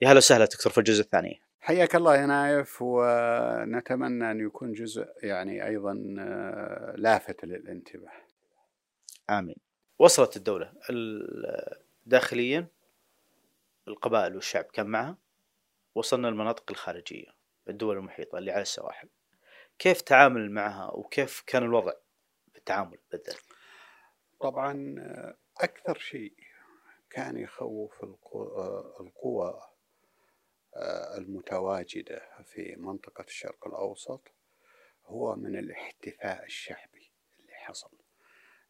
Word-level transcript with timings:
يا 0.00 0.08
هلا 0.08 0.16
وسهلا 0.16 0.44
دكتور 0.44 0.72
في 0.72 0.78
الجزء 0.78 1.02
الثاني. 1.02 1.40
حياك 1.60 1.96
الله 1.96 2.16
يا 2.16 2.26
نايف 2.26 2.82
ونتمنى 2.82 4.30
أن 4.30 4.40
يكون 4.40 4.72
جزء 4.72 5.06
يعني 5.22 5.66
أيضا 5.66 6.16
آه، 6.18 6.94
لافت 6.96 7.44
للانتباه. 7.44 8.12
آمين. 9.30 9.56
وصلت 9.98 10.36
الدولة 10.36 10.72
داخليا 12.06 12.66
القبائل 13.88 14.34
والشعب 14.34 14.64
كان 14.64 14.86
معها 14.86 15.16
وصلنا 15.94 16.26
للمناطق 16.26 16.64
الخارجية 16.70 17.28
الدول 17.68 17.96
المحيطة 17.96 18.38
اللي 18.38 18.52
على 18.52 18.62
السواحل. 18.62 19.08
كيف 19.78 20.00
تعامل 20.00 20.50
معها 20.50 20.90
وكيف 20.94 21.42
كان 21.46 21.62
الوضع 21.62 21.92
في 22.52 22.58
التعامل 22.58 22.98
بالذات؟ 23.10 23.40
طبعا 24.40 24.94
آه، 24.98 25.36
أكثر 25.64 25.98
شيء 25.98 26.32
كان 27.10 27.36
يخوف 27.36 28.04
آه، 28.34 28.96
القوى 29.00 29.75
المتواجدة 31.18 32.22
في 32.44 32.76
منطقة 32.78 33.24
الشرق 33.24 33.66
الأوسط 33.66 34.28
هو 35.06 35.36
من 35.36 35.58
الاحتفاء 35.58 36.44
الشعبي 36.44 37.12
اللي 37.40 37.52
حصل. 37.54 37.90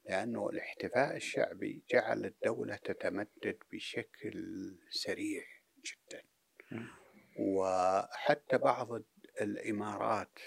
لأنه 0.04 0.48
الاحتفاء 0.48 1.16
الشعبي 1.16 1.82
جعل 1.90 2.24
الدولة 2.24 2.76
تتمدد 2.76 3.58
بشكل 3.72 4.32
سريع 4.90 5.44
جدا. 5.84 6.22
وحتى 7.38 8.58
بعض 8.58 9.02
الإمارات 9.40 10.38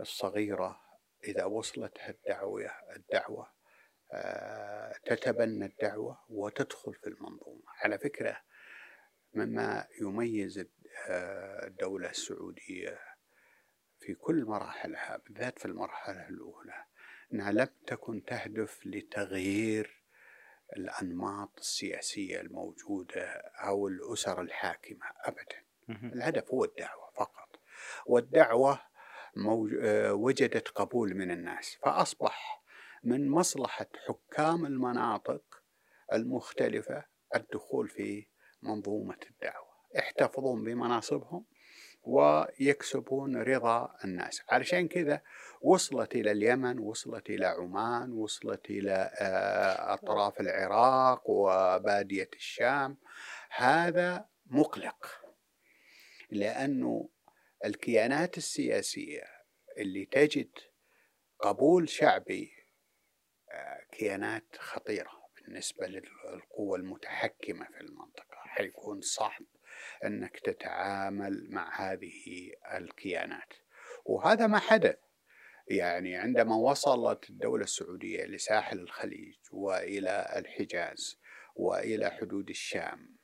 الصغيرة 0.00 0.80
إذا 1.24 1.44
وصلتها 1.44 2.10
الدعوة 2.10 2.70
الدعوة 2.96 3.52
تتبنى 5.04 5.64
الدعوة 5.64 6.18
وتدخل 6.28 6.94
في 6.94 7.06
المنظومة. 7.06 7.62
على 7.66 7.98
فكرة 7.98 8.42
مما 9.34 9.86
يميز 10.00 10.58
آه، 11.08 11.66
الدولة 11.66 12.10
السعودية 12.10 12.98
في 14.00 14.14
كل 14.14 14.44
مراحلها 14.44 15.16
بالذات 15.16 15.58
في 15.58 15.64
المرحلة 15.64 16.28
الأولى 16.28 16.84
أنها 17.32 17.52
لم 17.52 17.68
تكن 17.86 18.24
تهدف 18.24 18.86
لتغيير 18.86 20.02
الأنماط 20.76 21.58
السياسية 21.58 22.40
الموجودة 22.40 23.24
أو 23.56 23.88
الأسر 23.88 24.40
الحاكمة 24.40 25.06
أبدا. 25.24 25.62
الهدف 26.14 26.50
هو 26.50 26.64
الدعوة 26.64 27.10
فقط. 27.16 27.60
والدعوة 28.06 28.80
آه، 29.82 30.12
وجدت 30.14 30.68
قبول 30.68 31.14
من 31.14 31.30
الناس 31.30 31.78
فأصبح 31.82 32.62
من 33.04 33.28
مصلحة 33.30 33.86
حكام 34.06 34.66
المناطق 34.66 35.62
المختلفة 36.12 37.04
الدخول 37.36 37.88
في 37.88 38.26
منظومة 38.62 39.18
الدعوة 39.30 39.72
يحتفظون 39.94 40.64
بمناصبهم 40.64 41.44
ويكسبون 42.02 43.36
رضا 43.36 43.96
الناس. 44.04 44.42
علشان 44.48 44.88
كذا 44.88 45.22
وصلت 45.62 46.14
إلى 46.14 46.30
اليمن 46.32 46.78
وصلت 46.78 47.30
إلى 47.30 47.46
عمان 47.46 48.12
وصلت 48.12 48.70
إلى 48.70 49.10
آه، 49.20 49.94
أطراف 49.94 50.40
العراق 50.40 51.30
وبادية 51.30 52.30
الشام. 52.34 52.98
هذا 53.50 54.28
مقلق 54.46 55.06
لأنه 56.30 57.08
الكيانات 57.64 58.38
السياسية 58.38 59.24
اللي 59.78 60.04
تجد 60.04 60.50
قبول 61.40 61.88
شعبي 61.88 62.52
آه، 63.50 63.80
كيانات 63.92 64.56
خطيرة 64.58 65.10
بالنسبة 65.36 65.86
للقوى 65.86 66.78
المتحكمة 66.78 67.66
في 67.66 67.80
المنطقة. 67.80 68.31
حيكون 68.52 69.00
صعب 69.00 69.42
أنك 70.04 70.40
تتعامل 70.40 71.46
مع 71.50 71.92
هذه 71.92 72.50
الكيانات. 72.74 73.52
وهذا 74.04 74.46
ما 74.46 74.58
حدث. 74.58 74.96
يعني 75.68 76.16
عندما 76.16 76.56
وصلت 76.56 77.30
الدولة 77.30 77.64
السعودية 77.64 78.24
لساحل 78.24 78.78
الخليج 78.78 79.36
وإلى 79.52 80.32
الحجاز 80.36 81.18
وإلى 81.56 82.10
حدود 82.10 82.48
الشام 82.50 83.16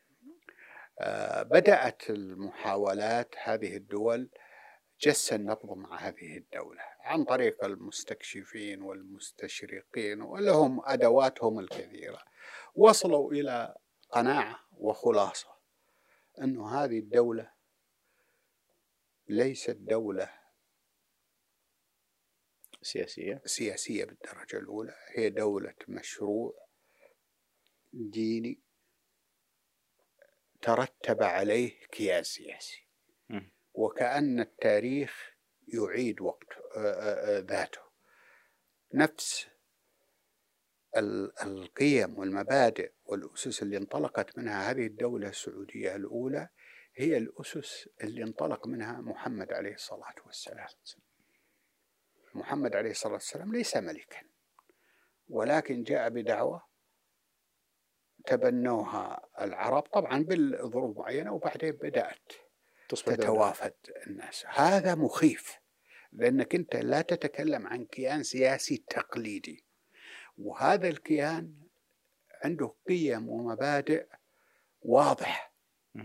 آه، 1.01 1.43
بدأت 1.43 2.11
المحاولات 2.11 3.35
هذه 3.43 3.77
الدول 3.77 4.31
جس 5.01 5.33
النبض 5.33 5.77
مع 5.77 5.97
هذه 5.97 6.37
الدولة 6.37 6.83
عن 7.01 7.25
طريق 7.25 7.65
المستكشفين 7.65 8.83
والمستشرقين 8.83 10.23
ولهم 10.23 10.81
أدواتهم 10.85 11.59
الكثيرة. 11.59 12.19
وصلوا 12.75 13.33
إلى 13.33 13.75
قناعة 14.11 14.61
وخلاصة 14.73 15.49
أن 16.43 16.61
هذه 16.61 16.99
الدولة 16.99 17.53
ليست 19.29 19.77
دولة 19.81 20.39
سياسية. 22.83 23.43
سياسية 23.45 24.05
بالدرجة 24.05 24.57
الأولى 24.57 24.95
هي 25.17 25.31
دولة 25.31 25.75
مشروع 25.89 26.69
ديني 27.93 28.61
ترتب 30.63 31.23
عليه 31.23 31.87
كيان 31.87 32.23
سياسي. 32.23 32.89
وكأن 33.75 34.41
التاريخ 34.41 35.35
يعيد 35.69 36.21
وقت 36.21 36.49
ذاته. 37.29 37.81
نفس 38.95 39.49
القيم 40.99 42.19
والمبادئ 42.19 42.93
والأسس 43.07 43.63
اللي 43.63 43.77
انطلقت 43.77 44.39
منها 44.39 44.71
هذه 44.71 44.87
الدولة 44.87 45.29
السعودية 45.29 45.97
الأولى 45.97 46.49
هي 46.95 47.17
الأسس 47.17 47.89
اللي 48.03 48.23
انطلق 48.23 48.67
منها 48.67 49.01
محمد 49.01 49.53
عليه 49.53 49.75
الصلاة 49.75 50.15
والسلام. 50.27 50.67
محمد 52.35 52.77
عليه 52.77 52.91
الصلاة 52.91 53.13
والسلام 53.13 53.53
ليس 53.53 53.77
ملكا 53.77 54.21
ولكن 55.29 55.83
جاء 55.83 56.09
بدعوة 56.09 56.69
تبنوها 58.27 59.29
العرب 59.41 59.83
طبعا 59.83 60.23
بالظروف 60.23 60.99
معينة 60.99 61.33
وبعدين 61.33 61.71
بدأت 61.73 62.33
تتوافد 62.89 63.75
الناس. 64.07 64.45
هذا 64.47 64.95
مخيف 64.95 65.59
لأنك 66.13 66.55
أنت 66.55 66.77
لا 66.77 67.03
تتكلم 67.03 67.67
عن 67.67 67.85
كيان 67.85 68.23
سياسي 68.23 68.85
تقليدي. 68.91 69.68
وهذا 70.39 70.89
الكيان 70.89 71.55
عنده 72.45 72.75
قيم 72.89 73.29
ومبادئ 73.29 74.07
واضحة 74.83 75.53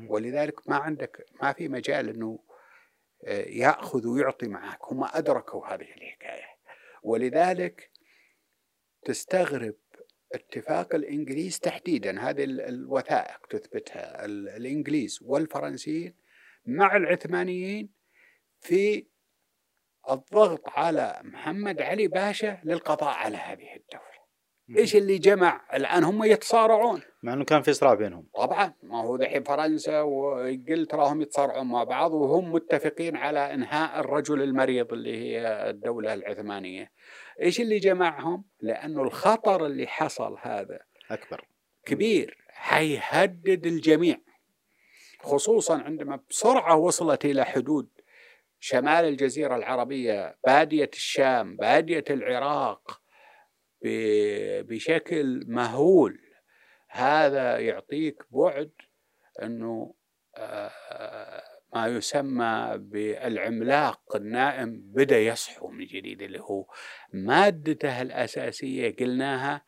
ولذلك 0.07 0.69
ما 0.69 0.75
عندك 0.75 1.25
ما 1.41 1.53
في 1.53 1.67
مجال 1.67 2.09
أنه 2.09 2.39
آه، 3.25 3.49
يأخذ 3.49 4.07
ويعطي 4.07 4.47
معك. 4.47 4.79
هم 4.83 5.03
أدركوا 5.03 5.67
هذه 5.67 5.81
الحكاية. 5.81 6.45
ولذلك 7.03 7.91
تستغرب 9.05 9.75
اتفاق 10.33 10.95
الإنجليز 10.95 11.59
تحديدا. 11.59 12.29
هذه 12.29 12.43
الوثائق 12.43 13.45
تثبتها 13.47 14.25
الإنجليز 14.25 15.19
والفرنسيين 15.21 16.15
مع 16.65 16.95
العثمانيين 16.95 17.89
في 18.59 19.07
الضغط 20.09 20.69
على 20.69 21.21
محمد 21.23 21.81
علي 21.81 22.07
باشا 22.07 22.61
للقضاء 22.63 23.17
على 23.17 23.37
هذه 23.37 23.75
الدولة. 23.75 24.12
إيش 24.77 24.95
اللي 24.95 25.17
جمع؟ 25.17 25.61
الآن 25.73 26.03
هم 26.03 26.23
يتصارعون. 26.23 27.01
مع 27.23 27.33
إنه 27.33 27.45
كان 27.45 27.61
في 27.61 27.73
صراع 27.73 27.93
بينهم. 27.93 28.27
طبعا. 28.35 28.73
ما 28.83 29.01
هو 29.01 29.15
ذحين 29.15 29.43
فرنسا 29.43 30.01
وانجلترا 30.01 31.07
هم 31.07 31.21
يتصارعون 31.21 31.67
مع 31.67 31.83
بعض 31.83 32.13
وهم 32.13 32.51
متفقين 32.51 33.15
على 33.15 33.53
إنهاء 33.53 33.99
الرجل 33.99 34.41
المريض 34.41 34.93
اللي 34.93 35.17
هي 35.17 35.69
الدولة 35.69 36.13
العثمانية. 36.13 36.91
إيش 37.41 37.61
اللي 37.61 37.79
جمعهم؟ 37.79 38.43
لأنه 38.61 39.03
الخطر 39.03 39.65
اللي 39.65 39.87
حصل 39.87 40.37
هذا 40.41 40.79
أكبر. 41.11 41.45
كبير 41.85 42.37
حيهدد 42.49 43.65
الجميع. 43.65 44.17
خصوصا 45.19 45.81
عندما 45.81 46.19
بسرعة 46.29 46.75
وصلت 46.75 47.25
إلى 47.25 47.45
حدود 47.45 47.89
شمال 48.59 49.05
الجزيرة 49.05 49.55
العربية 49.55 50.37
بادية 50.45 50.89
الشام 50.93 51.55
بادية 51.55 52.03
العراق 52.09 53.02
بشكل 54.63 55.43
مهول. 55.47 56.19
هذا 56.89 57.59
يعطيك 57.59 58.23
بعد 58.31 58.71
إنه 59.41 59.93
آه، 60.37 61.43
ما 61.73 61.87
يسمى 61.87 62.73
بالعملاق 62.77 64.15
النائم 64.15 64.81
بدأ 64.85 65.19
يصحو 65.19 65.67
من 65.67 65.85
جديد 65.85 66.21
اللي 66.21 66.39
هو 66.39 66.65
مادته 67.13 68.01
الأساسية 68.01 68.95
قلناها 68.95 69.65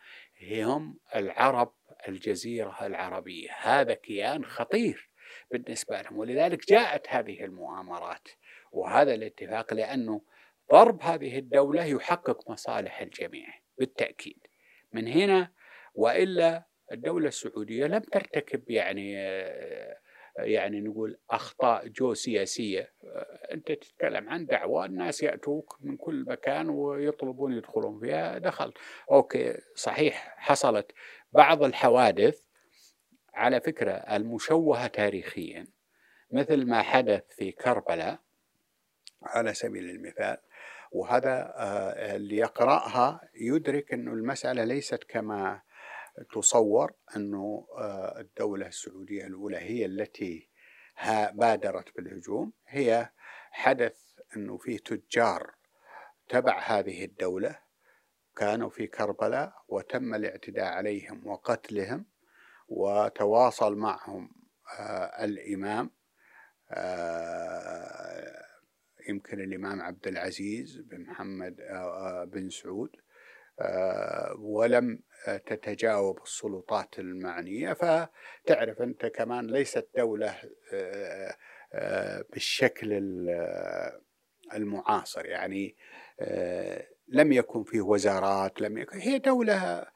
هم 0.54 1.00
العرب 1.16 1.74
الجزيرة 2.08 2.86
العربية. 2.86 3.50
هذا 3.62 3.94
كيان 3.94 4.46
خطير 4.46 5.10
بالنسبة 5.52 6.02
لهم 6.02 6.18
ولذلك 6.18 6.68
جاءت 6.68 7.10
هذه 7.10 7.46
المؤامرات. 7.46 8.28
وهذا 8.72 9.14
الاتفاق 9.14 9.74
لأنه 9.74 10.22
ضرب 10.72 11.02
هذه 11.02 11.38
الدولة 11.40 11.86
يحقق 11.86 12.52
مصالح 12.52 13.02
الجميع. 13.02 13.65
بالتأكيد. 13.78 14.48
من 14.94 15.08
هنا 15.08 15.52
وإلا 15.94 16.66
الدولة 16.92 17.28
السعودية 17.28 17.86
لم 17.86 18.00
ترتكب 18.00 18.70
يعني 18.70 19.18
آه، 19.18 19.98
يعني 20.38 20.82
نقول 20.82 21.18
أخطاء 21.30 21.88
جو 21.88 22.14
سياسيه 22.14 22.94
أنت 23.52 23.72
تتكلم 23.72 24.30
عن 24.30 24.46
دعوة 24.46 24.86
الناس 24.86 25.24
يأتوك 25.24 25.78
من 25.82 25.98
كل 25.98 26.26
مكان 26.28 26.70
ويطلبون 26.70 27.54
يدخلون 27.54 28.00
فيها 28.00 28.38
دخل. 28.38 28.74
أوكي 29.12 29.58
صحيح 29.76 30.36
حصلت 30.38 30.92
بعض 31.32 31.64
الحوادث 31.64 32.46
على 33.34 33.62
فكرة 33.62 33.92
المشوهة 33.92 34.88
تاريخيا 34.88 35.68
مثل 36.32 36.66
ما 36.66 36.82
حدث 36.82 37.24
في 37.30 37.52
كربلاء 37.52 38.20
على 39.24 39.54
سبيل 39.54 39.90
المثال. 39.90 40.38
وهذا 40.92 41.54
آه، 41.56 42.16
اللي 42.16 42.38
يقرأها 42.38 43.22
يدرك 43.36 43.94
أن 43.94 44.08
المسألة 44.08 44.64
ليست 44.64 45.04
كما 45.04 45.62
تصور 46.34 46.94
أنه 47.16 47.68
آه، 47.78 48.20
الدولة 48.20 48.68
السعودية 48.68 49.26
الأولى 49.28 49.58
هي 49.58 49.86
التي 49.86 50.50
بادرت 51.34 51.96
بالهجوم. 51.96 52.54
هي 52.68 53.10
حدث 53.52 53.98
أنه 54.36 54.58
في 54.58 54.78
تجار 54.78 55.56
تبع 56.30 56.60
هذه 56.60 57.06
الدولة 57.06 57.60
كانوا 58.36 58.70
في 58.70 58.88
كربلاء 58.88 59.54
وتم 59.68 60.16
الاعتداء 60.16 60.66
عليهم 60.66 61.28
وقتلهم 61.28 62.06
وتواصل 62.68 63.76
معهم 63.76 64.30
آه، 64.80 65.24
الإمام 65.24 65.92
يمكن 69.10 69.40
الإمام 69.40 69.82
عبد 69.82 70.08
العزيز 70.08 70.78
بن 70.78 71.02
محمد 71.02 71.62
آه، 71.62 71.74
آه، 71.74 72.24
بن 72.24 72.50
سعود 72.50 72.90
آه، 73.60 74.36
ولم 74.40 75.00
تتجاوب 75.46 76.22
السلطات 76.24 77.00
المعنية. 77.00 77.74
فتعرف 77.74 78.82
أنت 78.82 79.06
كمان 79.06 79.48
ليست 79.48 79.90
دولة 79.98 80.36
بالشكل 82.30 82.94
المعاصر. 84.54 85.26
يعني 85.26 85.76
لم 87.08 87.32
يكن 87.32 87.64
فيه 87.64 87.82
وزارات 87.82 88.62
لم 88.62 88.78
يكن 88.78 88.98
هي 88.98 89.20
دولة 89.20 89.88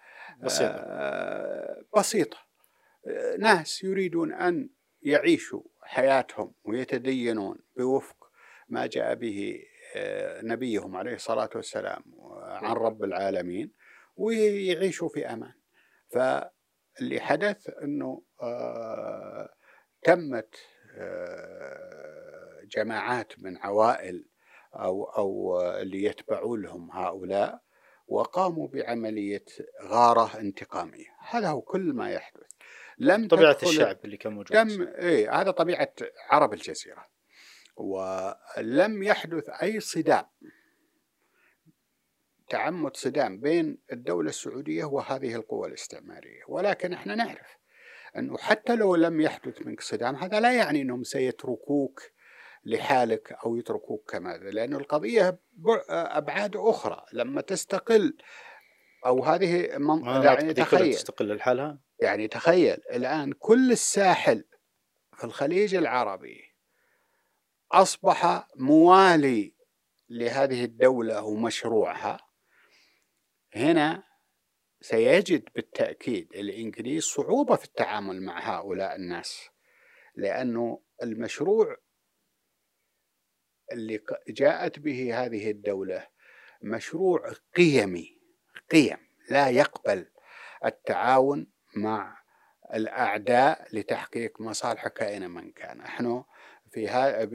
بسيطة, 0.43 0.85
بسيطة. 1.97 2.37
ناس 3.39 3.83
يريدون 3.83 4.33
أن 4.33 4.69
يعيشوا 5.01 5.61
حياتهم 5.81 6.53
ويتدينون 6.63 7.59
بوفق 7.77 8.18
ما 8.69 8.85
جاء 8.85 9.15
به 9.15 9.63
آه، 9.95 10.41
نبيهم 10.41 10.95
عليه 10.95 11.13
الصلاة 11.13 11.49
والسلام 11.55 12.03
عن 12.41 12.73
رب 12.73 13.03
العالمين 13.03 13.71
ويعيشوا 14.15 15.09
في 15.09 15.25
أمان. 15.25 15.53
فاللي 16.09 17.19
حدث 17.19 17.69
أنه 17.83 18.21
آه، 18.41 19.49
تمت 20.03 20.55
آه، 20.97 22.59
جماعات 22.63 23.33
من 23.39 23.57
عوائل 23.57 24.25
أو, 24.73 25.03
أو 25.03 25.61
اللي 25.61 26.03
يتبعون 26.03 26.61
لهم 26.61 26.91
هؤلاء 26.91 27.61
وقاموا 28.07 28.67
بعملية 28.67 29.45
غارة 29.83 30.39
انتقامية. 30.39 31.15
هذا 31.29 31.49
هو 31.49 31.61
كل 31.61 31.93
ما 31.93 32.11
يحدث. 32.11 32.47
لم 32.97 33.27
طبيعة 33.27 33.57
الشعب 33.63 33.97
اللي 34.05 34.17
كان 34.17 34.33
موجود. 34.33 34.57
تم 34.57 34.81
إيه 34.81 35.41
هذا 35.41 35.51
طبيعة 35.51 35.93
عرب 36.29 36.53
الجزيرة. 36.53 37.05
ولم 37.79 39.03
يحدث 39.03 39.49
أي 39.49 39.79
صدام 39.79 40.25
تعمد 42.49 42.97
صدام 42.97 43.39
بين 43.39 43.77
الدولة 43.91 44.29
السعودية 44.29 44.83
وهذه 44.85 45.35
القوى 45.35 45.67
الاستعمارية. 45.67 46.41
ولكن 46.47 46.93
إحنا 46.93 47.15
نعرف 47.15 47.57
أنه 48.17 48.37
حتى 48.37 48.75
لو 48.75 48.95
لم 48.95 49.21
يحدث 49.21 49.61
منك 49.65 49.81
صدام 49.81 50.15
هذا 50.15 50.39
لا 50.39 50.53
يعني 50.53 50.81
أنهم 50.81 51.03
سيتركوك 51.03 52.01
لحالك 52.65 53.31
أو 53.45 53.55
يتركوك 53.55 54.11
كما 54.11 54.37
لأن 54.37 54.73
القضية 54.73 55.39
أبعاد 55.89 56.55
أخرى. 56.55 57.05
لما 57.13 57.41
تستقل 57.41 58.17
أو 59.05 59.23
هذه 59.23 59.77
من... 59.77 60.05
يعني 60.05 60.53
تخيل. 60.53 60.93
تستقل 60.93 61.35
لحالها؟ 61.35 61.79
يعني 61.99 62.27
تخيل 62.27 62.77
الآن 62.91 63.33
كل 63.33 63.71
الساحل 63.71 64.45
في 65.17 65.23
الخليج 65.23 65.75
العربي 65.75 66.48
أصبح 67.71 68.47
موالي 68.55 69.55
لهذه 70.09 70.63
الدولة 70.63 71.23
ومشروعها 71.23 72.19
هنا 73.55 74.03
سيجد 74.81 75.49
بالتأكيد 75.55 76.33
الإنجليز 76.35 77.03
صعوبة 77.03 77.55
في 77.55 77.65
التعامل 77.65 78.21
مع 78.21 78.39
هؤلاء 78.39 78.95
الناس 78.95 79.49
لأنه 80.15 80.81
المشروع 81.03 81.77
اللي 83.71 83.99
جاءت 84.27 84.79
به 84.79 85.25
هذه 85.25 85.51
الدولة 85.51 86.07
مشروع 86.61 87.33
قيمي 87.55 88.19
قيم 88.71 88.97
لا 89.29 89.49
يقبل 89.49 90.11
التعاون 90.65 91.51
مع 91.75 92.19
الأعداء 92.73 93.67
لتحقيق 93.75 94.41
مصالح 94.41 94.87
كائن 94.87 95.31
من 95.31 95.51
كان. 95.51 95.77
نحن 95.77 96.23
في 96.71 96.87
ها 96.87 97.27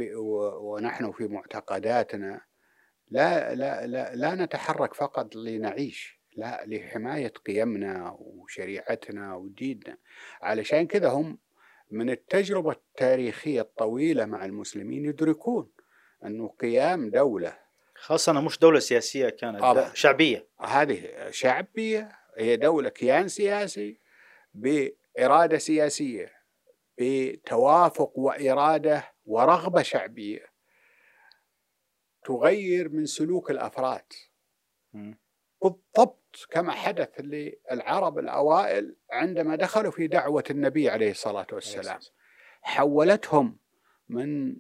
ونحن 0.61 1.13
في 1.13 1.29
معتقداتنا 1.29 2.41
لا 3.11 3.55
لا 3.55 3.87
لا 3.87 4.15
لا 4.15 4.35
نتحرك 4.35 4.95
فقط 4.95 5.37
لنعيش 5.37 6.21
لا 6.37 6.65
لحماية 6.67 7.33
قيمنا 7.47 8.17
وشريعتنا 8.19 9.35
وديننا. 9.35 9.97
علشان 10.43 10.87
كذا 10.87 11.09
هم 11.09 11.39
من 11.91 12.11
التجربة 12.11 12.73
التاريخية 12.73 13.61
الطويلة 13.61 14.25
مع 14.25 14.45
المسلمين 14.45 15.05
يدركون 15.05 15.71
أنه 16.25 16.49
قيام 16.49 17.11
دولة 17.11 17.59
خاصة 17.95 18.33
أنها 18.33 18.43
مش 18.43 18.59
دولة 18.59 18.79
سياسية 18.79 19.29
كانت 19.29 19.61
طبعا. 19.61 19.91
شعبية. 19.95 20.49
هذه 20.61 21.31
شعبية 21.31 22.13
هي 22.39 22.57
دولة 22.57 22.89
كيان 22.89 23.29
سياسي 23.29 24.01
بإرادة 24.55 25.59
سياسية. 25.59 26.33
بتوافق 26.99 28.19
وإرادة 28.19 29.13
ورغبة 29.27 29.83
شعبية 29.83 30.47
تغير 32.25 32.89
من 32.89 33.07
سلوك 33.07 33.51
الأفراد. 33.51 34.13
بالضبط 35.63 36.47
كما 36.51 36.73
حدث 36.73 37.09
للعرب 37.19 38.19
الأوائل 38.19 38.97
عندما 39.11 39.57
دخلوا 39.57 39.91
في 39.91 40.07
دعوة 40.07 40.45
النبي 40.51 40.91
عليه 40.91 41.11
الصلاة 41.11 41.47
والسلام. 41.53 41.99
حولتهم 42.63 43.59
من 44.09 44.57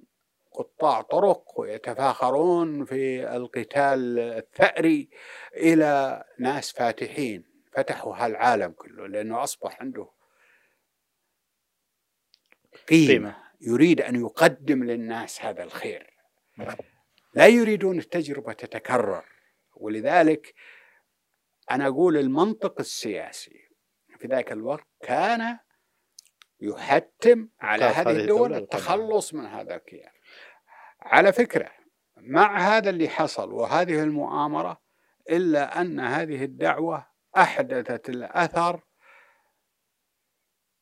قطاع 0.53 1.01
طرق 1.03 1.61
ويتفاخرون 1.61 2.85
في 2.85 3.37
القتال 3.37 4.19
الثأري 4.19 5.09
إلى 5.57 6.25
ناس 6.39 6.73
فاتحين. 6.73 7.45
فتحوا 7.73 8.17
هالعالم 8.17 8.73
كله 8.73 9.07
لأنه 9.07 9.43
أصبح 9.43 9.81
عنده 9.81 10.14
قيمة, 12.89 13.13
قيمة. 13.13 13.37
يريد 13.61 14.01
أن 14.01 14.21
يقدم 14.21 14.85
للناس 14.85 15.43
هذا 15.43 15.65
الخير. 15.65 16.15
لا 17.35 17.47
يريدون 17.47 17.99
التجربة 17.99 18.53
تتكرر. 18.53 19.25
ولذلك 19.77 20.55
أنا 21.71 21.87
أقول 21.87 22.17
المنطق 22.17 22.81
السياسي 22.81 23.69
في 24.19 24.27
ذاك 24.27 24.53
الوقت 24.53 24.87
كان 25.01 25.59
يحتم 26.61 27.49
على 27.61 27.85
هذه 27.85 28.11
الدول 28.11 28.55
التخلص 28.55 29.35
من 29.35 29.47
هذا 29.47 29.75
الكيان. 29.75 30.13
على 31.01 31.33
فكرة 31.33 31.71
مع 32.17 32.59
هذا 32.59 32.91
اللي 32.91 33.09
حصل 33.09 33.53
وهذه 33.53 34.03
المؤامرة 34.03 34.81
إلا 35.31 35.81
أن 35.81 36.01
هذه 36.01 36.45
الدعوة 36.45 37.07
أحدثت 37.37 38.09
الأثر 38.09 38.81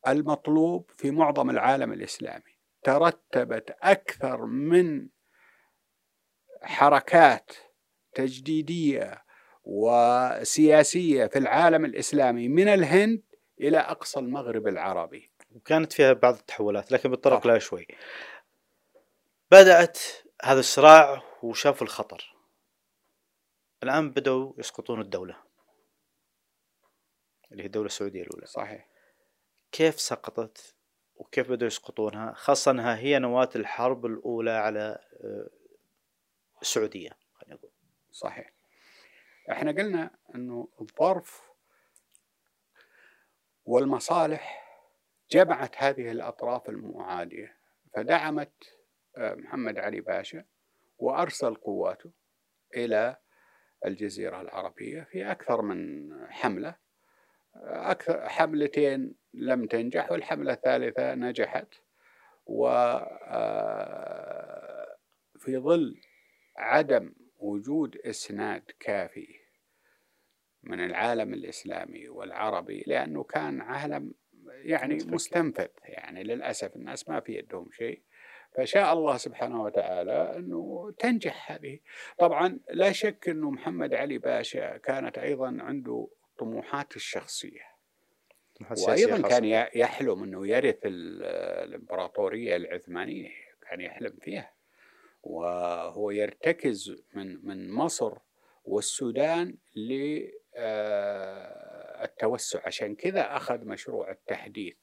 المطلوب 0.07 0.91
في 0.97 1.11
معظم 1.11 1.49
العالم 1.49 1.93
الإسلامي. 1.93 2.57
ترتبت 2.83 3.77
أكثر 3.81 4.45
من 4.45 5.09
حركات 6.61 7.51
تجديدية 8.13 9.23
وسياسية 9.63 11.25
في 11.25 11.39
العالم 11.39 11.85
الإسلامي 11.85 12.47
من 12.47 12.67
الهند 12.67 13.23
إلى 13.61 13.77
أقصى 13.77 14.19
المغرب 14.19 14.67
العربي. 14.67 15.31
وكانت 15.51 15.93
فيها 15.93 16.13
بعض 16.13 16.33
التحولات 16.33 16.91
لكن 16.91 17.11
بتطرق 17.11 17.47
لها 17.47 17.59
شوي. 17.59 17.87
بدأت 19.51 19.99
هذا 20.43 20.59
الصراع 20.59 21.23
وشافوا 21.43 21.87
الخطر. 21.87 22.35
الآن 23.83 24.11
بدأوا 24.11 24.53
يسقطون 24.57 25.01
الدولة. 25.01 25.37
اللي 27.51 27.63
هي 27.63 27.67
الدولة 27.67 27.85
السعودية 27.85 28.21
الأولى. 28.21 28.45
صحيح. 28.45 28.92
كيف 29.73 29.99
سقطت 29.99 30.75
وكيف 31.15 31.49
بدأوا 31.49 31.67
يسقطونها؟ 31.67 32.33
خاصة 32.33 32.71
أنها 32.71 32.97
هي 32.97 33.19
نواة 33.19 33.49
الحرب 33.55 34.05
الأولى 34.05 34.51
على 34.51 34.99
آه، 35.23 35.49
السعودية 36.61 37.09
خلينا 37.33 37.55
نقول 37.55 37.71
صحيح. 38.11 38.53
إحنا 39.51 39.71
قلنا 39.71 40.11
إنه 40.35 40.67
الظرف 40.81 41.41
والمصالح 43.65 44.63
جمعت 45.31 45.83
هذه 45.83 46.11
الأطراف 46.11 46.69
المعادية 46.69 47.57
فدعمت 47.95 48.53
آه، 49.17 49.35
محمد 49.35 49.77
علي 49.77 50.01
باشا 50.01 50.45
وأرسل 50.97 51.55
قواته 51.55 52.11
إلى 52.75 53.17
الجزيرة 53.85 54.41
العربية 54.41 55.01
في 55.11 55.31
أكثر 55.31 55.61
من 55.61 56.11
حملة. 56.31 56.82
أكثر 57.55 58.29
حملتين 58.29 59.15
لم 59.33 59.65
تنجح 59.65 60.11
والحملة 60.11 60.53
الثالثة 60.53 61.15
نجحت. 61.15 61.67
و 62.45 62.67
آه، 63.27 64.97
في 65.39 65.57
ظل 65.57 66.01
عدم 66.57 67.13
وجود 67.39 67.97
إسناد 67.97 68.71
كافي 68.79 69.27
من 70.63 70.79
العالم 70.79 71.33
الإسلامي 71.33 72.09
والعربي 72.09 72.83
لأنه 72.87 73.23
كان 73.23 73.61
عالم 73.61 74.13
يعني 74.47 74.95
مستنفذ. 74.95 75.67
يعني 75.83 76.23
للأسف 76.23 76.75
الناس 76.75 77.09
ما 77.09 77.19
في 77.19 77.33
يدهم 77.33 77.69
شيء. 77.71 78.01
فشاء 78.57 78.93
الله 78.93 79.17
سبحانه 79.17 79.63
وتعالى 79.63 80.33
أنه 80.37 80.93
تنجح 80.99 81.51
هذه. 81.51 81.79
طبعا 82.17 82.59
لا 82.69 82.91
شك 82.91 83.29
أنه 83.29 83.51
محمد 83.51 83.93
علي 83.93 84.17
باشا 84.17 84.77
كانت 84.77 85.17
أيضا 85.17 85.57
عنده 85.59 86.07
طموحات 86.43 86.95
الشخصية. 86.95 87.73
وأيضا 88.87 89.27
كان 89.27 89.45
يحلم 89.75 90.23
أنه 90.23 90.47
يرث 90.47 90.79
الإمبراطورية 90.85 92.55
العثمانية 92.55 93.29
كان 93.69 93.81
يحلم 93.81 94.17
فيها. 94.21 94.53
وهو 95.23 96.11
يرتكز 96.11 97.03
من 97.13 97.45
من 97.45 97.71
مصر 97.71 98.17
والسودان 98.65 99.57
للتوسع 99.75 100.31
عشان 102.65 102.95
كذا 102.95 103.35
أخذ 103.35 103.65
مشروع 103.65 104.11
التحديث. 104.11 104.75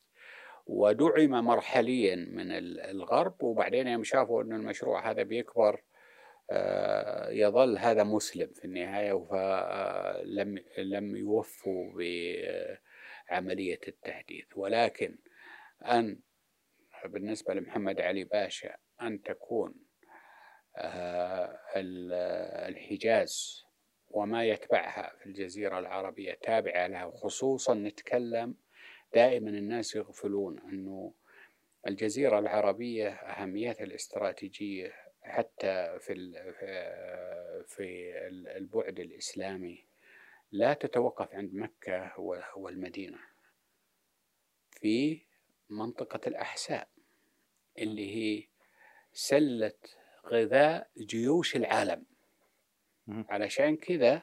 ودعم 0.67 1.31
مرحليا 1.31 2.17
من 2.17 2.51
الغرب. 2.91 3.43
وبعدين 3.43 3.87
يوم 3.87 4.05
شافوا 4.05 4.43
أن 4.43 4.53
المشروع 4.53 5.11
هذا 5.11 5.23
بيكبر 5.23 5.75
آه، 5.75 5.90
يظل 7.31 7.79
هذا 7.79 8.05
مسلم 8.05 8.53
في 8.53 8.65
النهاية 8.65 9.25
فلم 9.31 10.65
لم 10.79 11.17
يوفوا 11.17 11.93
بعملية 13.29 13.81
التحديث. 13.89 14.47
ولكن 14.57 15.19
أن 15.83 16.21
بالنسبة 17.05 17.55
لمحمد 17.55 18.01
علي 18.01 18.25
باشا 18.25 18.77
أن 19.03 19.23
تكون 19.23 19.75
آه، 20.77 21.59
الحجاز 22.69 23.65
وما 24.09 24.45
يتبعها 24.45 25.17
في 25.19 25.27
الجزيرة 25.27 25.79
العربية 25.79 26.35
تابعة 26.43 26.87
لها 26.87 27.05
وخصوصا 27.05 27.75
نتكلم 27.75 28.55
دائما 29.15 29.51
الناس 29.51 29.97
يغفلون 29.97 30.59
أنه 30.59 31.15
الجزيرة 31.87 32.39
العربية 32.39 33.09
أهميتها 33.09 33.85
الاستراتيجية 33.85 34.93
حتى 35.31 35.99
في 36.01 36.15
في 37.67 38.13
البعد 38.57 39.01
الإسلامي 39.01 39.87
لا 40.53 40.75
تتوقف 40.75 41.35
عند 41.35 41.55
مكة 41.55 42.21
والمدينة. 42.57 43.19
في 44.71 45.27
منطقة 45.69 46.21
الأحساء 46.27 46.89
اللي 47.79 48.17
هي 48.17 48.49
سلة 49.13 49.79
غذاء 50.27 50.91
جيوش 50.99 51.57
العالم. 51.57 52.07
علشان 53.09 53.77
كذا 53.77 54.23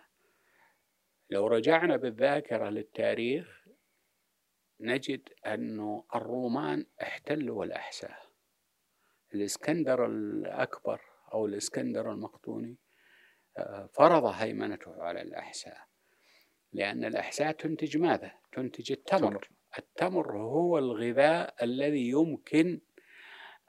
لو 1.29 1.47
رجعنا 1.47 1.97
بالذاكرة 1.97 2.69
للتاريخ 2.69 3.67
نجد 4.79 5.29
أنه 5.45 6.05
الرومان 6.15 6.85
احتلوا 7.01 7.65
الأحساء. 7.65 8.26
الإسكندر 9.33 10.05
الأكبر 10.05 11.01
أو 11.33 11.45
الإسكندر 11.45 12.11
المقدوني 12.11 12.77
آه، 13.57 13.89
فرض 13.93 14.25
هيمنته 14.25 15.03
على 15.03 15.21
الأحساء. 15.21 15.77
لأن 16.73 17.05
الأحساء 17.05 17.51
تنتج 17.51 17.97
ماذا؟ 17.97 18.31
تنتج 18.51 18.91
التمر. 18.91 19.49
التمر 19.77 20.37
هو 20.37 20.77
الغذاء 20.77 21.63
الذي 21.63 22.09
يمكن 22.09 22.79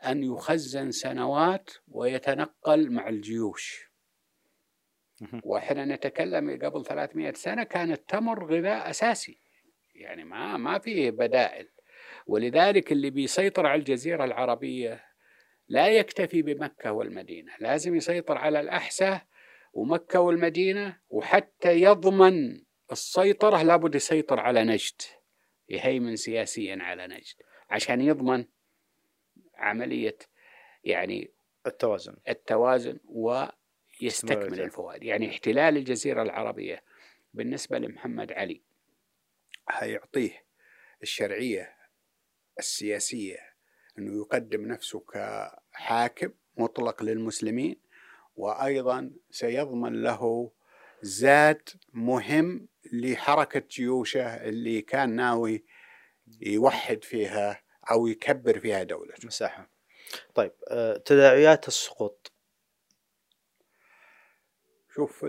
أن 0.06 0.22
يخزن 0.22 0.90
سنوات 0.90 1.70
ويتنقل 1.88 2.92
مع 2.92 3.08
الجيوش. 3.08 3.88
وإحنا 5.44 5.84
نتكلم 5.84 6.58
قبل 6.62 6.84
300 6.84 7.32
سنة 7.32 7.62
كان 7.62 7.92
التمر 7.92 8.52
غذاء 8.52 8.90
أساسي. 8.90 9.40
يعني 9.94 10.24
ما 10.24 10.56
ما 10.56 10.78
في 10.78 11.10
بدائل. 11.10 11.68
ولذلك 12.26 12.92
اللي 12.92 13.10
بيسيطر 13.10 13.66
على 13.66 13.78
الجزيرة 13.78 14.24
العربية 14.24 15.07
لا 15.68 15.88
يكتفي 15.88 16.42
بمكة 16.42 16.92
والمدينة 16.92 17.52
لازم 17.60 17.94
يسيطر 17.94 18.38
على 18.38 18.60
الأحساء 18.60 19.26
ومكة 19.72 20.20
والمدينة 20.20 21.00
وحتى 21.10 21.82
يضمن 21.82 22.60
السيطرة 22.92 23.62
لابد 23.62 23.94
يسيطر 23.94 24.40
على 24.40 24.64
نجد 24.64 25.02
يهيمن 25.68 26.16
سياسيا 26.16 26.78
على 26.80 27.06
نجد 27.06 27.34
عشان 27.70 28.00
يضمن 28.00 28.44
عملية 29.54 30.18
يعني 30.84 31.30
التوازن. 31.66 32.16
التوازن 32.28 32.98
ويستكمل 33.04 34.60
الفوائد. 34.60 35.02
يعني 35.02 35.30
احتلال 35.30 35.76
الجزيرة 35.76 36.22
العربية 36.22 36.82
بالنسبة 37.34 37.78
لمحمد 37.78 38.32
علي 38.32 38.62
حيعطيه 39.66 40.44
الشرعية 41.02 41.76
السياسية 42.58 43.47
أنه 43.98 44.20
يقدم 44.20 44.66
نفسه 44.66 45.00
كحاكم 45.00 46.30
مطلق 46.56 47.02
للمسلمين 47.02 47.80
وأيضا 48.36 49.10
سيضمن 49.30 50.02
له 50.02 50.52
زاد 51.02 51.68
مهم 51.92 52.68
لحركة 52.92 53.62
جيوشه 53.70 54.22
اللي 54.22 54.82
كان 54.82 55.16
ناوي 55.16 55.64
يوحد 56.40 57.04
فيها 57.04 57.62
أو 57.90 58.06
يكبر 58.06 58.60
فيها 58.60 58.82
دولته. 58.82 59.26
مساحة. 59.26 59.70
طيب 60.34 60.52
آه، 60.68 60.96
تداعيات 60.96 61.68
السقوط. 61.68 62.32
شوف 64.94 65.24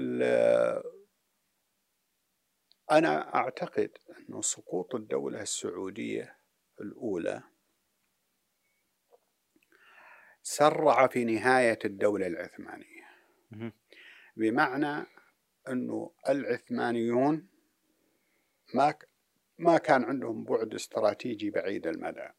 أنا 2.91 3.35
أعتقد 3.35 3.97
أن 4.29 4.41
سقوط 4.41 4.95
الدولة 4.95 5.41
السعودية 5.41 6.38
الأولى 6.81 7.43
سرع 10.49 11.07
في 11.07 11.23
نهاية 11.23 11.79
الدولة 11.85 12.27
العثمانية. 12.27 13.09
بمعنى 14.37 15.05
أنه 15.67 16.11
العثمانيون 16.29 17.47
ما 18.73 18.95
ما 19.57 19.77
كان 19.77 20.03
عندهم 20.03 20.43
بعد 20.43 20.73
استراتيجي 20.73 21.49
بعيد 21.49 21.87
المدى. 21.87 22.29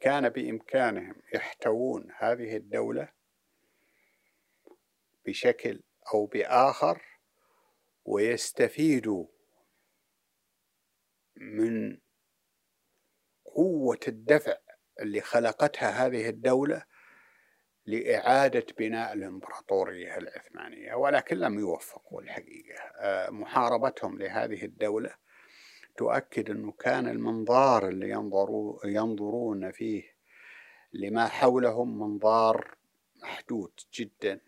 كان 0.00 0.28
بإمكانهم 0.28 1.14
يحتوون 1.34 2.08
هذه 2.18 2.56
الدولة 2.56 3.08
بشكل 5.26 5.80
أو 6.14 6.26
بآخر 6.26 7.02
ويستفيدوا 8.04 9.26
من 11.36 11.98
قوة 13.44 14.00
الدفع 14.08 14.56
اللي 15.00 15.20
خلقتها 15.20 16.06
هذه 16.06 16.28
الدولة 16.28 16.91
لإعادة 17.86 18.66
بناء 18.78 19.12
الإمبراطورية 19.12 20.16
العثمانية 20.16 20.94
ولكن 20.94 21.36
لم 21.36 21.58
يوفقوا 21.58 22.22
الحقيقة. 22.22 22.82
آه، 23.00 23.30
محاربتهم 23.30 24.18
لهذه 24.18 24.64
الدولة 24.64 25.14
تؤكد 25.96 26.50
أنه 26.50 26.72
كان 26.72 27.08
المنظار 27.08 27.88
اللي 27.88 28.10
ينظروا 28.10 28.78
ينظرون 28.84 29.70
فيه 29.70 30.02
لما 30.92 31.26
حولهم 31.28 31.98
منظار 31.98 32.76
محدود 33.22 33.72
جدا 33.94 34.40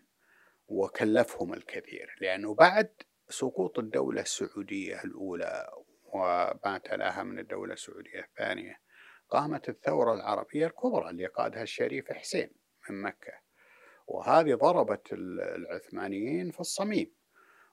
وكلفهم 0.67 1.53
الكثير 1.53 2.17
لأنه 2.21 2.53
بعد 2.53 2.89
سقوط 3.29 3.79
الدولة 3.79 4.21
السعودية 4.21 5.03
الأولى 5.03 5.69
وما 6.13 6.81
تلاها 6.83 7.23
من 7.23 7.39
الدولة 7.39 7.73
السعودية 7.73 8.19
الثانية 8.19 8.79
قامت 9.29 9.69
الثورة 9.69 10.13
العربية 10.13 10.67
الكبرى 10.67 11.09
اللي 11.09 11.25
قادها 11.25 11.63
الشريف 11.63 12.11
حسين. 12.11 12.49
من 12.89 13.01
مكة. 13.01 13.33
وهذه 14.07 14.53
ضربت 14.53 15.13
العثمانيين 15.13 16.51
في 16.51 16.59
الصميم. 16.59 17.15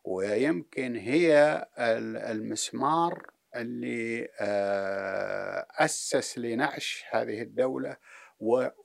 ويمكن 0.04 0.96
هي 0.96 1.66
المسمار 1.78 3.30
اللي 3.56 4.28
آه، 4.40 5.66
أسس 5.70 6.38
لنعش 6.38 7.04
هذه 7.10 7.42
الدولة 7.42 7.96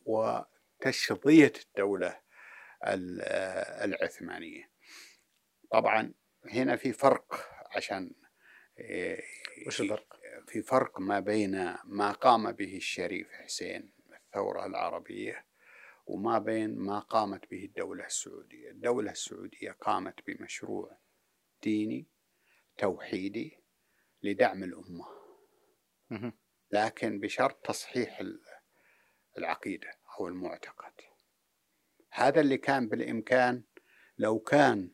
وتشظية 0.06 1.54
الدولة 1.66 2.20
العثمانية. 3.84 4.72
طبعا 5.72 6.14
هنا 6.46 6.76
في 6.76 6.94
فرق 6.94 7.50
عشان 7.76 8.12
وش 9.68 9.82
الفرق؟ 9.82 10.20
في 10.48 10.62
فرق 10.62 11.00
ما 11.00 11.20
بين 11.20 11.76
ما 11.84 12.12
قام 12.12 12.52
به 12.52 12.76
الشريف 12.76 13.32
حسين 13.32 13.94
الثورة 14.14 14.66
العربية 14.66 15.46
وما 16.08 16.40
بين 16.40 16.76
ما 16.76 17.00
قامت 17.00 17.52
به 17.52 17.66
الدولة 17.66 18.06
السعودية. 18.06 18.70
الدولة 18.72 19.12
السعودية 19.12 19.72
قامت 19.72 20.28
بمشروع 20.28 20.98
ديني 21.64 22.08
توحيدي 22.78 23.60
لدعم 24.24 24.64
الأمة. 24.64 25.06
لكن 26.72 27.20
بشرط 27.20 27.66
تصحيح 27.66 28.24
العقيدة 29.38 29.92
أو 30.20 30.28
المعتقد. 30.28 30.94
هذا 32.12 32.42
اللي 32.42 32.58
كان 32.58 32.88
بالإمكان 32.90 33.64
لو 34.18 34.40
كان 34.40 34.92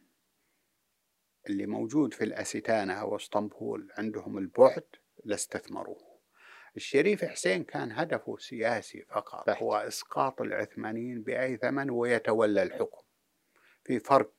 اللي 1.50 1.66
موجود 1.66 2.14
في 2.14 2.24
الأستانة 2.24 2.94
أو 2.94 3.16
اسطنبول 3.16 3.92
عندهم 3.98 4.38
البعد 4.38 4.88
لاستثمروه. 5.26 6.13
الشريف 6.76 7.26
حسين 7.26 7.64
كان 7.64 7.92
هدفه 7.92 8.38
سياسي 8.38 9.02
فقط 9.02 9.48
بحت. 9.48 9.62
هو 9.62 9.76
إسقاط 9.76 10.42
العثمانيين 10.42 11.24
بأي 11.24 11.58
ثمن 11.58 11.90
ويتولى 11.90 12.64
الحكم. 12.64 13.04
في 13.84 14.00
فرق 14.00 14.34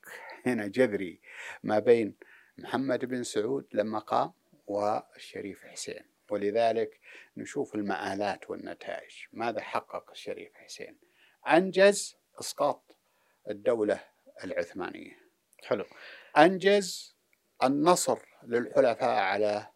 هنا 0.47 0.67
جذري 0.67 1.21
ما 1.63 1.79
بين 1.79 2.17
محمد 2.59 3.05
بن 3.05 3.23
سعود 3.23 3.67
لما 3.73 3.99
قام 3.99 4.33
والشريف 4.67 5.65
حسين. 5.65 6.05
ولذلك 6.31 7.01
نشوف 7.37 7.75
المآلات 7.75 8.51
والنتائج. 8.51 9.13
ماذا 9.33 9.61
حقق 9.61 10.11
الشريف 10.11 10.55
حسين؟ 10.55 10.99
أنجز 11.49 12.17
إسقاط 12.41 12.99
الدولة 13.51 14.01
العثمانية. 14.45 15.19
حلو. 15.65 15.85
أنجز 16.37 17.17
النصر 17.63 18.19
للحلفاء 18.43 19.19
على 19.23 19.74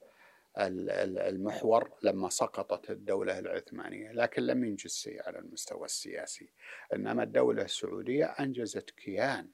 المحور 0.59 1.91
لما 2.03 2.29
سقطت 2.29 2.91
الدولة 2.91 3.39
العثمانية 3.39 4.13
لكن 4.13 4.43
لم 4.43 4.65
ينجز 4.65 4.95
شيء 4.95 5.23
على 5.27 5.39
المستوى 5.39 5.85
السياسي. 5.85 6.53
إنما 6.95 7.23
الدولة 7.23 7.63
السعودية 7.63 8.25
أنجزت 8.25 8.91
كيان 8.91 9.51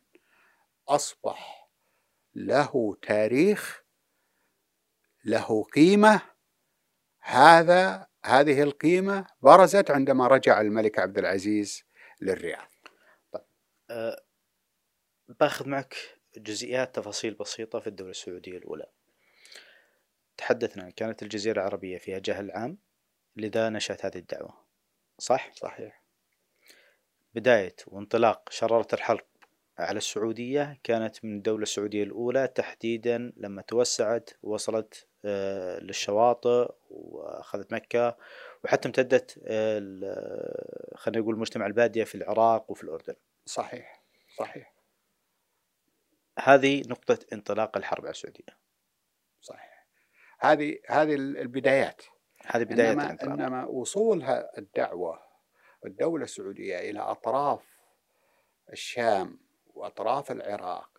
أصبح 0.88 1.70
له 2.34 2.96
تاريخ 3.02 3.84
له 5.24 5.64
قيمة. 5.64 6.20
هذا 7.20 8.06
هذه 8.24 8.62
القيمة 8.62 9.26
برزت 9.42 9.90
عندما 9.90 10.26
رجع 10.26 10.60
الملك 10.60 10.98
عبد 10.98 11.18
العزيز 11.18 11.84
للرياض. 12.20 12.68
طيب. 13.32 13.44
أه 13.90 14.24
باخذ 15.28 15.68
معك 15.68 15.96
جزئيات 16.36 16.94
تفاصيل 16.94 17.34
بسيطة 17.34 17.80
في 17.80 17.86
الدولة 17.86 18.10
السعودية 18.10 18.58
الأولى. 18.58 18.86
تحدثنا 20.36 20.90
كانت 20.90 21.22
الجزيرة 21.22 21.60
العربية 21.60 21.98
فيها 21.98 22.18
جهل 22.18 22.50
عام 22.50 22.78
لذا 23.36 23.70
نشأت 23.70 24.04
هذه 24.04 24.18
الدعوة. 24.18 24.54
صح؟ 25.18 25.52
صحيح. 25.52 26.02
بداية 27.34 27.76
وانطلاق 27.86 28.50
شرارة 28.50 28.88
الحرب 28.92 29.26
على 29.78 29.98
السعودية 29.98 30.80
كانت 30.84 31.24
من 31.24 31.36
الدولة 31.36 31.62
السعودية 31.62 32.02
الأولى 32.02 32.48
تحديدا 32.48 33.32
لما 33.36 33.62
توسعت 33.62 34.30
ووصلت 34.42 35.06
آه، 35.24 35.78
للشواطئ 35.78 36.72
وأخذت 36.90 37.72
مكة 37.72 38.16
وحتى 38.64 38.88
امتدت 38.88 39.40
آه، 39.46 39.78
خلينا 40.94 41.22
نقول 41.22 41.38
مجتمع 41.38 41.66
البادية 41.66 42.04
في 42.04 42.14
العراق 42.14 42.70
وفي 42.70 42.84
الأردن. 42.84 43.14
صحيح. 43.46 44.02
صحيح. 44.38 44.74
هذه 46.38 46.82
نقطة 46.88 47.18
انطلاق 47.32 47.76
الحرب 47.76 48.04
على 48.04 48.10
السعودية. 48.10 48.63
هذه 50.38 50.78
هذه 50.88 51.14
البدايات. 51.14 52.02
هذه 52.46 52.64
بداية 52.64 52.92
إنما. 52.92 53.16
إنما 53.22 53.64
وصولها 53.64 54.58
الدعوة 54.58 55.18
الدولة 55.86 56.24
السعودية 56.24 56.90
إلى 56.90 56.98
أطراف 57.00 57.60
الشام 58.72 59.38
وأطراف 59.74 60.32
العراق 60.32 60.94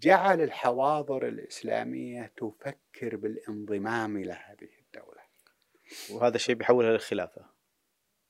جعل 0.00 0.40
الحواضر 0.40 1.28
الإسلامية 1.28 2.32
تفكر 2.36 3.16
بالانضمام 3.16 4.16
إلى 4.16 4.32
هذه 4.32 4.68
الدولة. 4.86 5.22
وهذا 6.10 6.36
الشيء 6.36 6.54
بيحولها 6.54 6.92
للخلافة 6.92 7.46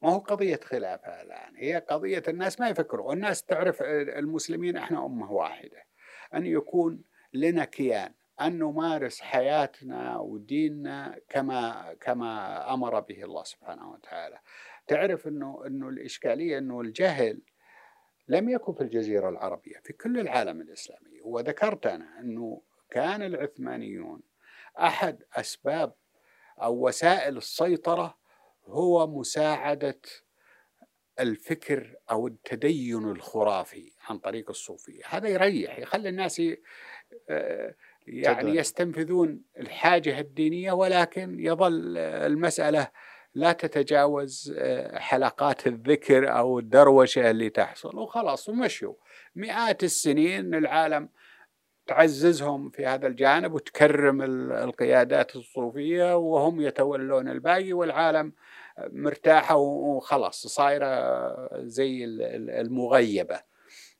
ما 0.02 0.10
هو 0.10 0.18
قضية 0.18 0.60
خلافة 0.64 1.22
الآن. 1.22 1.56
هي 1.56 1.76
قضية 1.76 2.22
الناس 2.28 2.60
ما 2.60 2.68
يفكروا 2.68 3.12
الناس 3.12 3.42
تعرف 3.42 3.82
المسلمين 3.82 4.76
إحنا 4.76 5.06
أمة 5.06 5.32
واحدة. 5.32 5.86
أن 6.34 6.46
يكون 6.46 7.04
لنا 7.32 7.64
كيان. 7.64 8.14
أن 8.40 8.58
نمارس 8.58 9.20
حياتنا 9.20 10.18
وديننا 10.18 11.20
كما 11.28 11.94
كما 12.00 12.74
أمر 12.74 13.00
به 13.00 13.24
الله 13.24 13.44
سبحانه 13.44 13.90
وتعالى. 13.90 14.38
تعرف 14.86 15.26
أنه 15.28 15.62
أنه 15.66 15.88
الإشكالية 15.88 16.58
أنه 16.58 16.80
الجهل 16.80 17.42
لم 18.28 18.48
يكن 18.48 18.74
في 18.74 18.80
الجزيرة 18.80 19.28
العربية 19.28 19.80
في 19.84 19.92
كل 19.92 20.20
العالم 20.20 20.60
الإسلامي. 20.60 21.20
وذكرت 21.22 21.86
أنا 21.86 22.20
أنه 22.20 22.62
كان 22.90 23.22
العثمانيون 23.22 24.22
أحد 24.78 25.22
أسباب 25.32 25.94
أو 26.62 26.86
وسائل 26.86 27.36
السيطرة 27.36 28.18
هو 28.66 29.06
مساعدة 29.06 30.00
الفكر 31.20 31.96
أو 32.10 32.26
التدين 32.26 33.10
الخرافي 33.10 33.92
عن 34.08 34.18
طريق 34.18 34.50
الصوفية. 34.50 35.02
هذا 35.08 35.28
يريح 35.28 35.78
يخلي 35.78 36.08
الناس 36.08 36.42
يعني 38.06 38.56
يستنفذون 38.56 39.42
الحاجة 39.60 40.20
الدينية 40.20 40.72
ولكن 40.72 41.40
يظل 41.40 41.98
المسألة 41.98 42.88
لا 43.34 43.52
تتجاوز 43.52 44.54
آه، 44.58 44.98
حلقات 44.98 45.66
الذكر 45.66 46.38
أو 46.38 46.58
الدروشة 46.58 47.30
اللي 47.30 47.50
تحصل. 47.50 47.96
وخلاص 47.96 48.48
ومشوا. 48.48 48.94
مئات 49.34 49.84
السنين 49.84 50.54
العالم 50.54 51.08
تعززهم 51.86 52.70
في 52.70 52.86
هذا 52.86 53.06
الجانب 53.06 53.52
وتكرم 53.52 54.22
القيادات 54.52 55.36
الصوفية 55.36 56.16
وهم 56.16 56.60
يتولون 56.60 57.28
الباقي 57.28 57.72
والعالم 57.72 58.32
مرتاحة 58.78 59.56
وخلاص 59.56 60.46
صايرة 60.46 60.86
زي 61.62 62.04
المغيبة. 62.60 63.40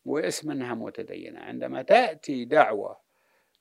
واسم 0.09 0.51
إنها 0.51 0.75
متدينة. 0.75 1.41
عندما 1.41 1.83
تأتي 1.83 2.45
دعوة 2.45 3.07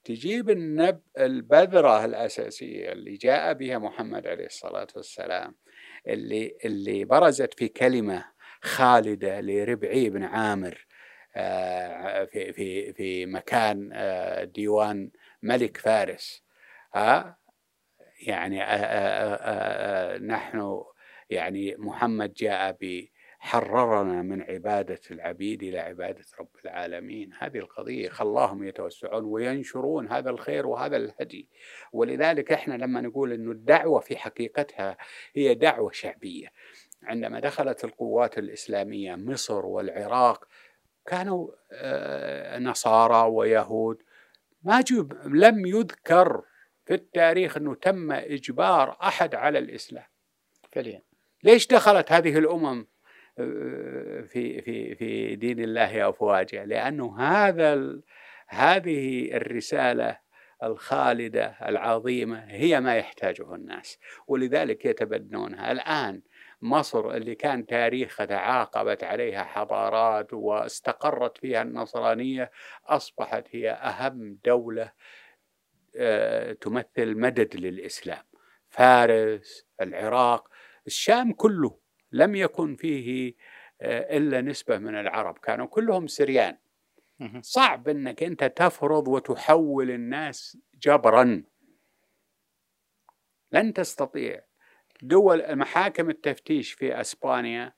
تجيب 0.03 0.49
النب 0.49 1.01
البذرة 1.19 2.05
الأساسية 2.05 2.91
اللي 2.91 3.13
جاء 3.13 3.53
بها 3.53 3.77
محمد 3.77 4.27
عليه 4.27 4.45
الصلاة 4.45 4.87
والسلام 4.95 5.55
اللي 6.07 6.57
اللي 6.65 7.05
برزت 7.05 7.53
في 7.53 7.67
كلمة 7.67 8.25
خالدة 8.61 9.41
لربعي 9.41 10.09
بن 10.09 10.23
عامر 10.23 10.85
آه، 11.35 12.25
في 12.25 12.53
في 12.53 12.93
في 12.93 13.25
مكان 13.25 13.89
آه، 13.93 14.43
ديوان 14.43 15.11
ملك 15.43 15.77
فارس. 15.77 16.43
ها؟ 16.95 17.37
يعني 18.27 18.63
آه، 18.63 20.17
نحن 20.17 20.83
يعني 21.29 21.75
محمد 21.77 22.33
جاء 22.33 22.71
حررنا 23.45 24.21
من 24.21 24.41
عبادة 24.41 24.99
العبيد 25.11 25.63
إلى 25.63 25.79
عبادة 25.79 26.25
رب 26.39 26.47
العالمين. 26.65 27.29
هذه 27.39 27.57
القضية 27.57 28.09
خلاهم 28.09 28.63
يتوسعون 28.63 29.23
وينشرون 29.23 30.07
هذا 30.07 30.29
الخير 30.29 30.67
وهذا 30.67 30.97
الهدي. 30.97 31.49
ولذلك 31.93 32.51
إحنا 32.51 32.73
لما 32.73 33.01
نقول 33.01 33.33
أن 33.33 33.51
الدعوة 33.51 33.99
في 33.99 34.17
حقيقتها 34.17 34.97
هي 35.33 35.53
دعوة 35.53 35.91
شعبية. 35.91 36.47
عندما 37.03 37.39
دخلت 37.39 37.83
القوات 37.83 38.37
الإسلامية 38.37 39.15
مصر 39.15 39.65
والعراق 39.65 40.47
كانوا 41.05 41.47
آه، 41.71 42.59
نصارى 42.59 43.29
ويهود. 43.31 44.01
ما 44.63 44.81
جب 44.81 45.13
لم 45.25 45.65
يذكر 45.65 46.41
في 46.85 46.93
التاريخ 46.93 47.57
أنه 47.57 47.75
تم 47.75 48.11
إجبار 48.11 48.97
أحد 49.03 49.35
على 49.35 49.59
الإسلام. 49.59 50.07
فعليا. 50.71 51.01
ليش 51.43 51.67
دخلت 51.67 52.11
هذه 52.11 52.37
الأمم؟ 52.37 52.94
في 53.35 54.61
في 54.61 54.95
في 54.95 55.35
دين 55.35 55.59
الله 55.59 56.09
أفواجا 56.09 56.65
لأنه 56.65 57.19
هذا 57.19 57.99
هذه 58.47 59.31
الرسالة 59.35 60.19
الخالدة 60.63 61.57
العظيمة 61.65 62.45
هي 62.47 62.81
ما 62.81 62.95
يحتاجه 62.95 63.55
الناس 63.55 63.99
ولذلك 64.27 64.85
يتبنونها. 64.85 65.71
الآن 65.71 66.21
مصر 66.61 67.11
اللي 67.11 67.35
كان 67.35 67.65
تاريخها 67.65 68.25
تعاقبت 68.25 69.03
عليها 69.03 69.43
حضارات 69.43 70.33
واستقرت 70.33 71.37
فيها 71.37 71.61
النصرانية 71.61 72.51
أصبحت 72.85 73.43
هي 73.51 73.71
أهم 73.71 74.39
دولة 74.45 74.91
آه، 75.97 76.53
تمثل 76.53 77.17
مدد 77.17 77.55
للإسلام. 77.55 78.23
فارس 78.69 79.65
العراق 79.81 80.47
الشام 80.87 81.33
كله 81.33 81.84
لم 82.15 82.35
يكن 82.35 82.75
فيه 82.75 83.33
آه، 83.81 84.17
إلا 84.17 84.41
نسبة 84.41 84.77
من 84.77 84.95
العرب 84.95 85.37
كانوا 85.37 85.65
كلهم 85.65 86.07
سريان. 86.07 86.57
صعب 87.41 87.89
أنك 87.89 88.23
أنت 88.23 88.43
تفرض 88.43 89.07
وتحول 89.07 89.91
الناس 89.91 90.57
جبرا. 90.83 91.43
لن 93.51 93.73
تستطيع. 93.73 94.41
دول 95.01 95.55
محاكم 95.55 96.09
التفتيش 96.09 96.73
في 96.73 97.01
إسبانيا 97.01 97.73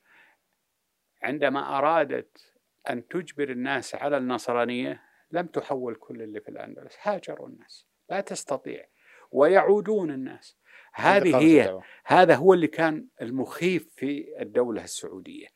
عندما 1.22 1.78
أرادت 1.78 2.54
أن 2.90 3.08
تجبر 3.08 3.50
الناس 3.50 3.96
على 3.96 4.18
النصرانية 4.18 5.04
لم 5.32 5.48
تحول 5.48 5.96
كل 5.96 6.22
اللي 6.22 6.42
في 6.42 6.50
الأندلس. 6.50 6.98
هاجروا 7.02 7.48
الناس. 7.48 7.88
لا 8.10 8.22
تستطيع. 8.22 8.86
ويعودون 9.32 10.12
الناس. 10.12 10.58
هذه 10.98 11.38
هي 11.38 11.80
هذا 12.06 12.36
هو 12.36 12.54
اللي 12.54 12.68
كان 12.68 13.08
المخيف 13.22 13.88
في 13.96 14.42
الدولة 14.42 14.84
السعودية 14.84 15.48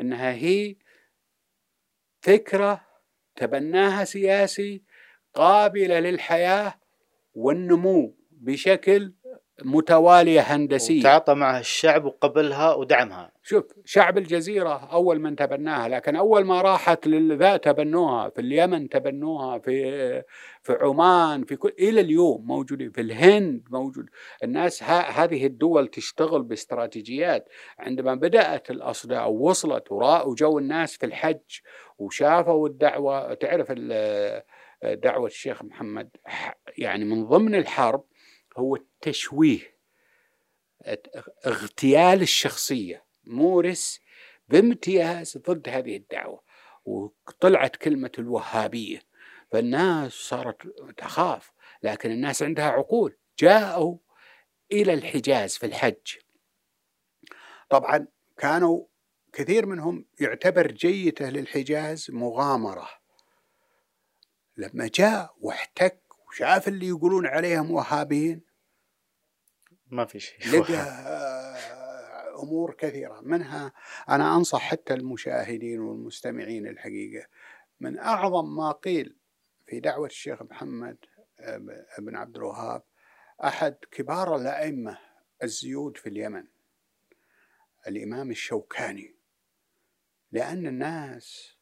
إنها 0.00 0.32
هي 0.32 0.76
فكرة 2.20 2.86
تبناها 3.36 4.04
سياسي 4.04 4.82
قابلة 5.34 6.00
للحياة 6.00 6.74
والنمو 7.34 8.16
بشكل 8.30 9.12
متوالية 9.64 10.40
هندسية. 10.40 11.02
تعاطى 11.02 11.34
معها 11.34 11.60
الشعب 11.60 12.04
وقبلها 12.04 12.74
ودعمها. 12.74 13.32
شوف 13.42 13.64
شعب 13.84 14.18
الجزيرة 14.18 14.88
أول 14.92 15.20
من 15.20 15.36
تبناها 15.36 15.88
لكن 15.88 16.16
أول 16.16 16.44
ما 16.44 16.62
راحت 16.62 17.06
للذا 17.06 17.56
تبنوها 17.56 18.28
في 18.28 18.40
اليمن 18.40 18.88
تبنوها 18.88 19.58
في 19.58 20.22
في 20.62 20.78
عمان 20.80 21.44
في 21.44 21.56
كل 21.56 21.72
إلى 21.78 22.00
اليوم 22.00 22.46
موجودين 22.46 22.90
في 22.90 23.00
الهند 23.00 23.68
موجود. 23.70 24.06
الناس 24.44 24.82
هذه 24.82 25.46
الدول 25.46 25.88
تشتغل 25.88 26.42
باستراتيجيات. 26.42 27.48
عندما 27.78 28.14
بدأت 28.14 28.70
الأصداء 28.70 29.30
ووصلت 29.30 29.92
وجو 29.92 30.58
الناس 30.58 30.96
في 30.96 31.06
الحج 31.06 31.60
وشافوا 31.98 32.68
الدعوة 32.68 33.34
تعرف 33.34 33.72
دعوة 34.82 35.26
الشيخ 35.26 35.62
محمد 35.62 36.08
يعني 36.78 37.04
من 37.04 37.24
ضمن 37.24 37.54
الحرب 37.54 38.04
هو 38.56 38.76
التشويه 38.76 39.76
اغتيال 41.46 42.22
الشخصية. 42.22 43.06
مورس 43.24 44.00
بامتياز 44.48 45.38
ضد 45.38 45.68
هذه 45.68 45.96
الدعوة 45.96 46.42
وطلعت 46.84 47.76
كلمة 47.76 48.12
الوهابية. 48.18 49.02
فالناس 49.52 50.12
صارت 50.12 50.66
تخاف 50.96 51.52
لكن 51.82 52.10
الناس 52.10 52.42
عندها 52.42 52.64
عقول. 52.64 53.16
جاءوا 53.38 53.98
إلى 54.72 54.94
الحجاز 54.94 55.56
في 55.56 55.66
الحج. 55.66 56.16
طبعا 57.68 58.06
كانوا 58.36 58.84
كثير 59.32 59.66
منهم 59.66 60.06
يعتبر 60.20 60.70
جيته 60.70 61.28
للحجاز 61.28 62.10
مغامرة. 62.10 62.88
لما 64.56 64.90
جاء 64.94 65.34
واحتك 65.40 66.05
وشاف 66.28 66.68
اللي 66.68 66.86
يقولون 66.88 67.26
عليهم 67.26 67.70
وهابيين؟ 67.70 68.40
ما 69.86 70.04
في 70.04 70.20
شيء. 70.20 70.38
لقى 70.60 70.74
آه، 70.74 72.42
أمور 72.42 72.74
كثيرة. 72.74 73.20
منها 73.20 73.72
أنا 74.08 74.36
أنصح 74.36 74.60
حتى 74.60 74.94
المشاهدين 74.94 75.80
والمستمعين 75.80 76.66
الحقيقة. 76.66 77.26
من 77.80 77.98
أعظم 77.98 78.56
ما 78.56 78.72
قيل 78.72 79.16
في 79.66 79.80
دعوة 79.80 80.06
الشيخ 80.06 80.42
محمد 80.42 80.96
آه، 81.40 81.56
بن 81.98 82.16
عبد 82.16 82.36
الوهاب 82.36 82.82
أحد 83.44 83.76
كبار 83.90 84.36
الأئمة 84.36 84.98
الزيود 85.42 85.96
في 85.96 86.08
اليمن 86.08 86.44
الإمام 87.86 88.30
الشوكاني. 88.30 89.16
لأن 90.32 90.66
الناس 90.66 91.56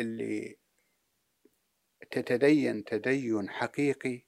اللي 0.00 0.58
تتدين 2.14 2.84
تدين 2.84 3.50
حقيقي 3.50 4.22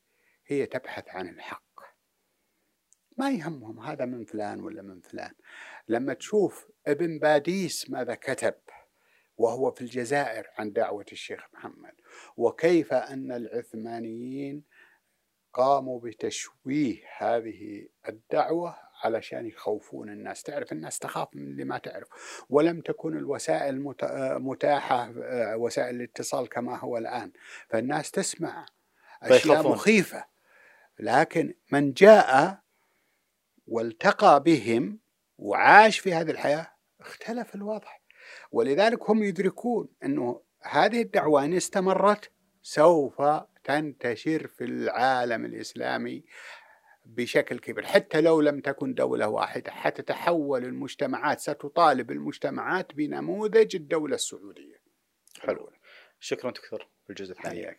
هي 0.46 0.66
تبحث 0.66 1.08
عن 1.08 1.28
الحق. 1.28 1.80
ما 3.16 3.30
يهمهم 3.30 3.80
هذا 3.80 4.04
من 4.04 4.24
فلان 4.24 4.60
ولا 4.60 4.82
من 4.82 5.00
فلان. 5.00 5.34
لما 5.88 6.14
تشوف 6.14 6.68
ابن 6.86 7.18
باديس 7.18 7.90
ماذا 7.90 8.14
كتب 8.14 8.54
وهو 9.38 9.70
في 9.70 9.80
الجزائر 9.80 10.46
عن 10.58 10.72
دعوة 10.72 11.06
الشيخ 11.12 11.46
محمد 11.54 11.94
وكيف 12.36 12.92
أن 12.92 13.32
العثمانيين 13.32 14.64
قاموا 15.52 16.00
بتشويه 16.00 17.02
هذه 17.18 17.88
الدعوة 18.08 18.76
علشان 19.04 19.46
يخوفون 19.46 20.08
الناس. 20.08 20.42
تعرف 20.42 20.72
الناس 20.72 20.98
تخاف 20.98 21.28
من 21.32 21.42
اللي 21.42 21.64
ما 21.64 21.78
تعرف. 21.78 22.08
ولم 22.50 22.80
تكن 22.80 23.16
الوسائل 23.16 23.94
متاحة 24.40 25.12
وسائل 25.56 25.96
الاتصال 25.96 26.48
كما 26.48 26.78
هو 26.78 26.98
الآن. 26.98 27.32
فالناس 27.68 28.10
تسمع 28.10 28.66
أشياء 29.22 29.68
مخيفة. 29.68 30.24
لكن 30.98 31.54
من 31.72 31.92
جاء 31.92 32.58
والتقى 33.66 34.42
بهم 34.42 34.98
وعاش 35.38 35.98
في 35.98 36.14
هذه 36.14 36.30
الحياة 36.30 36.66
اختلف 37.00 37.54
الوضع 37.54 37.88
ولذلك 38.52 39.10
هم 39.10 39.22
يدركون 39.22 39.88
أنه 40.04 40.42
هذه 40.62 41.02
الدعوة 41.02 41.44
إن 41.44 41.54
استمرت 41.54 42.30
سوف 42.62 43.22
تنتشر 43.64 44.46
في 44.46 44.64
العالم 44.64 45.44
الإسلامي. 45.44 46.24
بشكل 47.06 47.58
كبير. 47.58 47.84
حتى 47.84 48.20
لو 48.20 48.40
لم 48.40 48.60
تكن 48.60 48.94
دولة 48.94 49.28
واحدة 49.28 49.70
حتتحول 49.70 50.64
المجتمعات 50.64 51.40
ستطالب 51.40 52.10
المجتمعات 52.10 52.94
بنموذج 52.94 53.76
الدولة 53.76 54.14
السعودية. 54.14 54.82
حلو. 55.40 55.72
شكرا 56.20 56.50
دكتور 56.50 56.86
في 57.04 57.10
الجزء 57.10 57.32
الثاني 57.32 57.76